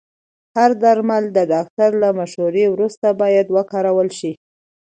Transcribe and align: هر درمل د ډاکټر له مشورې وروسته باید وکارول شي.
هر 0.55 0.71
درمل 0.83 1.23
د 1.33 1.37
ډاکټر 1.53 1.89
له 2.03 2.09
مشورې 2.19 2.65
وروسته 2.69 3.07
باید 3.21 3.47
وکارول 3.55 4.09
شي. 4.19 4.31